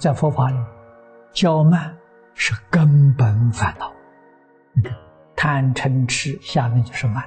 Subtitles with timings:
[0.00, 0.56] 在佛法里，
[1.34, 1.94] 骄慢
[2.34, 3.92] 是根本烦恼。
[4.72, 4.82] 你
[5.36, 7.22] 看，贪嗔痴下面就是慢。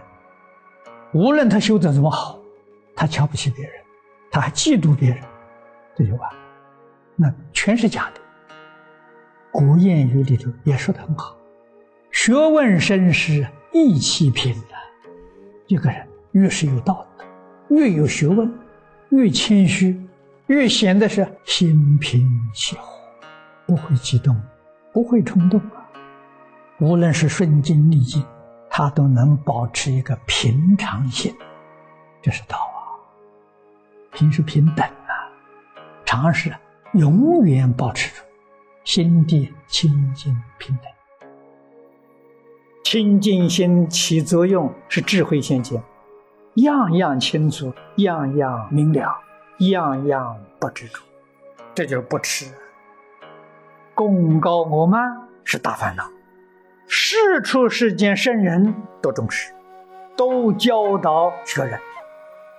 [1.13, 2.39] 无论他修得怎么好，
[2.95, 3.73] 他瞧不起别人，
[4.31, 5.19] 他还嫉妒别人，
[5.95, 6.27] 这就完。
[7.15, 8.21] 那全是假的。
[9.51, 11.37] 古谚语里头也说的很好
[12.09, 14.81] ：“学问深识意气平啊。”
[15.69, 17.23] 一个人越是有道德，
[17.75, 18.51] 越有学问，
[19.09, 20.03] 越谦虚，
[20.47, 22.99] 越显得是心平气和，
[23.65, 24.39] 不会激动，
[24.91, 25.87] 不会冲动啊。
[26.79, 28.25] 无论是顺境逆境，
[28.69, 31.33] 他都能保持一个平常心，
[32.21, 32.77] 这是道啊。
[34.11, 35.31] 平是平等啊，
[36.05, 36.53] 常是
[36.93, 38.21] 永远保持住。
[38.83, 40.85] 心地清净平等，
[42.83, 45.81] 清净心起作用是智慧现前，
[46.55, 49.15] 样样清楚，样样明了，
[49.59, 51.01] 样样不执着，
[51.73, 52.45] 这就是不吃。
[53.95, 56.09] 功高我慢是大烦恼，
[56.87, 59.53] 世出世间圣人都重视，
[60.15, 61.79] 都教导学人。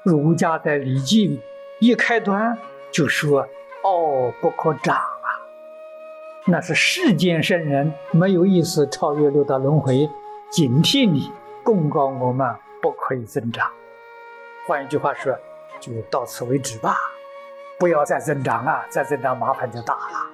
[0.05, 1.39] 儒家在《礼记》
[1.81, 2.57] 一开端
[2.93, 3.49] 就说
[3.83, 5.29] ：“傲不可长啊。”
[6.47, 10.09] 那是世间圣人没有意思超越六道轮回，
[10.51, 11.33] 警惕你
[11.65, 13.71] 功高我慢不可以增长。
[14.69, 15.37] 换一句话说，
[15.93, 16.97] 就到此为止吧，
[17.79, 20.31] 不要再增长了，再增长麻烦就大了。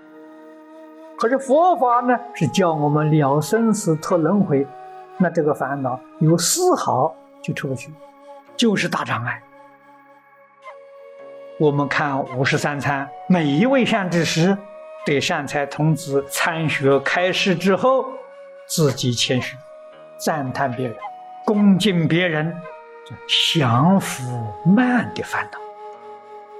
[1.18, 4.66] 可是佛法呢，是教我们了生死脱轮回，
[5.18, 7.92] 那这个烦恼有丝毫就出不去，
[8.56, 9.42] 就是大障碍。
[11.58, 14.56] 我们看五十三参，每一位善知识。
[15.06, 18.04] 对善财童子参学开示之后，
[18.66, 19.56] 自己谦虚，
[20.18, 20.96] 赞叹别人，
[21.46, 22.54] 恭敬别人，
[23.26, 25.58] 降服慢的烦恼。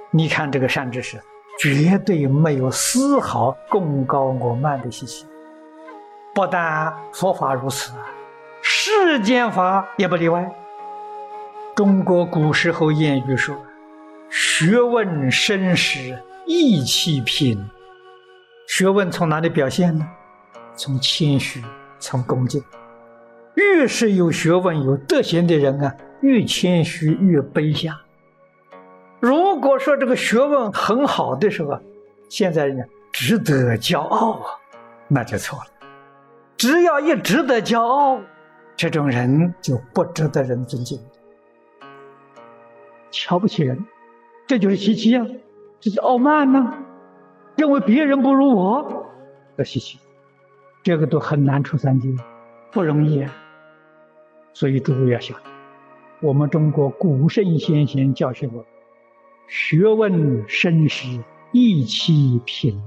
[0.09, 1.21] 你看这个善知识，
[1.59, 5.25] 绝对没有丝毫功高我慢的习气。
[6.33, 8.05] 不但佛法如此啊，
[8.61, 10.49] 世间法也不例外。
[11.75, 13.55] 中国古时候谚语说
[14.29, 17.69] ：“学问深时意气平。”
[18.67, 20.07] 学问从哪里表现呢？
[20.75, 21.63] 从谦虚，
[21.99, 22.63] 从恭敬。
[23.55, 27.99] 越是有学问、有德行的人啊，越谦虚，越卑下。
[29.19, 31.79] 如果说这个学问很好的时候，
[32.29, 34.45] 现在人值得骄傲啊，
[35.07, 35.65] 那就错了。
[36.55, 38.21] 只要一值得骄傲，
[38.77, 40.99] 这种人就不值得人尊敬，
[43.11, 43.85] 瞧不起人，
[44.47, 45.25] 这就是习气啊，
[45.79, 46.73] 这是傲慢呢。
[47.57, 49.05] 认为别人不如我
[49.57, 49.99] 的习气，
[50.83, 52.07] 这个都很难出三界，
[52.71, 53.21] 不容易。
[53.21, 53.33] 啊
[54.53, 55.41] 所以诸位要晓得，
[56.21, 58.65] 我们中国古圣先贤教训我：
[59.47, 62.81] 学问深时意气平。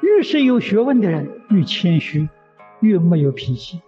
[0.00, 2.28] 越是有学问的人，越谦虚，
[2.80, 3.80] 越没有脾气。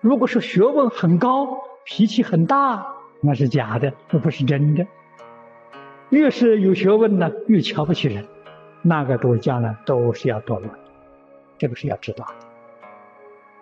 [0.00, 4.86] 如果说学问很高，脾气很大，那是假的，那不是真的。
[6.10, 8.26] 越是有学问呢，越瞧不起人。
[8.82, 10.78] 那个都将来都是要堕落的，
[11.58, 12.49] 这个是要知道的。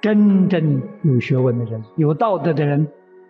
[0.01, 2.87] 真正有学问的人、有道德的人，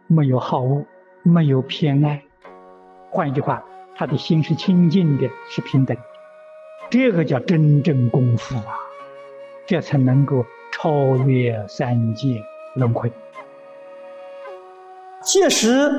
[0.06, 0.84] 没有好恶，
[1.22, 2.22] 没有偏爱。
[3.10, 3.64] 换一句话，
[3.96, 6.02] 他的心是清净的，是平等的。
[6.90, 8.76] 这个叫真正功夫啊，
[9.66, 12.42] 这才能够超越三界
[12.76, 13.10] 轮回。
[15.22, 15.90] 届时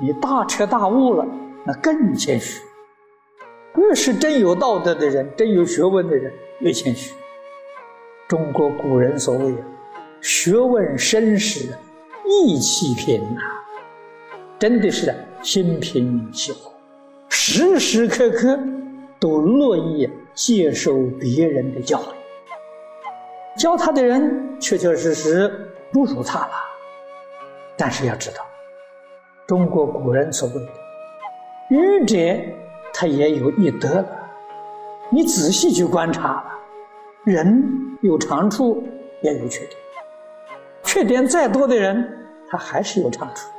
[0.00, 1.24] 你大彻大悟了，
[1.64, 2.60] 那更谦虚。
[3.76, 7.14] 越是真有道德的人，真有学问的人，越谦虚。
[8.26, 9.54] 中国古人所谓
[10.20, 11.68] “学问深时
[12.26, 13.40] 意气平”呐，
[14.58, 16.70] 真的是心平气和，
[17.28, 18.58] 时时刻刻
[19.20, 22.12] 都乐意接受别人的教诲。
[23.56, 25.50] 教他的人确确实实
[25.92, 26.52] 不如他了，
[27.76, 28.46] 但是要知道，
[29.46, 30.68] 中国古人所谓的
[31.70, 32.16] “愚者”。
[32.90, 34.04] 他也有一德，
[35.10, 36.44] 你仔细去观察了，
[37.22, 37.62] 人
[38.00, 38.82] 有长处
[39.22, 39.78] 也有缺点，
[40.90, 42.02] 缺点再多的人，
[42.48, 43.50] 他还是有长处，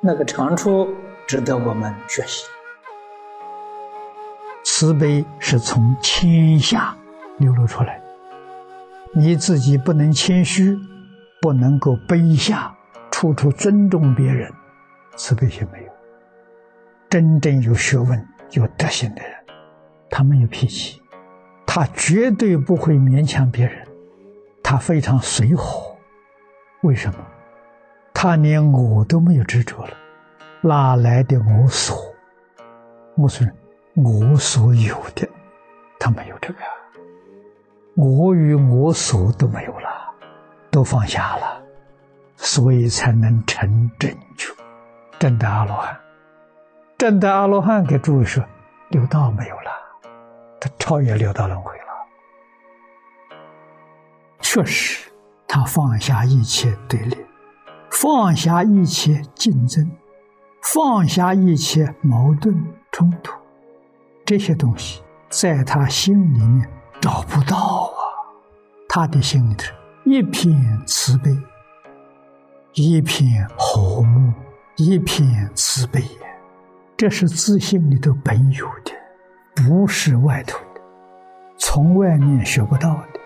[0.00, 0.88] 那个长处
[1.26, 2.46] 值得我们学习。
[4.62, 6.96] 慈悲是从谦下
[7.38, 8.00] 流露出来，
[9.12, 10.78] 你自己不能谦虚，
[11.42, 12.72] 不能够卑下，
[13.10, 14.48] 处处尊重别人，
[15.16, 15.90] 慈悲心没有。
[17.08, 18.28] 真正有学问。
[18.52, 19.32] 有德行的人，
[20.08, 21.00] 他没有脾气，
[21.66, 23.86] 他绝对不会勉强别人，
[24.62, 25.96] 他非常随和。
[26.82, 27.18] 为什么？
[28.14, 29.94] 他连我都没有执着了，
[30.60, 31.96] 哪来的我所？
[33.16, 33.46] 我说
[33.94, 35.28] 我所有的，
[35.98, 36.58] 他没有这个，
[37.96, 39.88] 我与我所都没有了，
[40.70, 41.62] 都放下了，
[42.36, 44.52] 所以才能成正觉，
[45.18, 45.98] 真的阿罗汉。
[46.96, 48.44] 真的阿罗汉给诸位说，
[48.88, 49.70] 六道没有了，
[50.60, 51.84] 他超越六道轮回了。
[54.40, 55.09] 确实，
[55.52, 57.16] 他放下一切对立，
[57.90, 59.90] 放下一切竞争，
[60.62, 62.54] 放下一切矛盾
[62.92, 63.32] 冲突，
[64.24, 66.68] 这些东西在他心里面
[67.00, 67.98] 找不到啊。
[68.88, 69.74] 他的心里头
[70.04, 70.54] 一片
[70.86, 71.36] 慈悲，
[72.74, 74.32] 一片和睦，
[74.76, 76.00] 一片慈悲。
[76.96, 78.92] 这是自信里头本有的，
[79.56, 80.80] 不是外头的，
[81.58, 83.19] 从外面学不到的。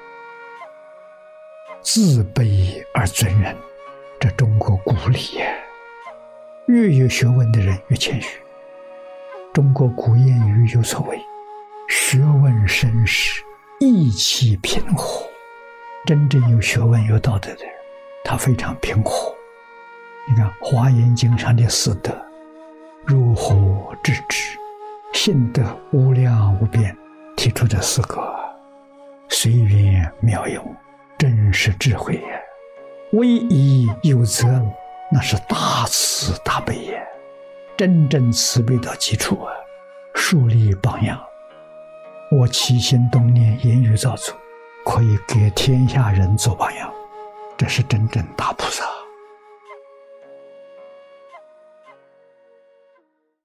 [1.82, 3.54] 自卑而尊人，
[4.18, 5.46] 这中国古礼呀。
[6.66, 8.40] 越有学问的人越谦虚。
[9.52, 11.20] 中国古谚语有所谓
[11.88, 13.42] ：“学问深时，
[13.80, 15.24] 意气平和。”
[16.06, 17.72] 真正有学问、有道德的人，
[18.24, 19.34] 他非常平和。
[20.28, 22.10] 你看《华严经》上的四德。
[23.04, 24.58] 如何制止？
[25.12, 25.62] 性德
[25.92, 26.96] 无量无边，
[27.36, 28.20] 提出这四个，
[29.28, 30.76] 随缘妙用，
[31.24, 32.44] 真是智慧也！
[33.12, 34.46] 唯一有则，
[35.10, 37.02] 那是大慈大悲也！
[37.78, 39.50] 真正慈悲的基础啊，
[40.14, 41.18] 树立榜样。
[42.30, 44.36] 我起心动念、言语造作，
[44.84, 46.92] 可以给天下人做榜样，
[47.56, 48.84] 这是真正大菩萨。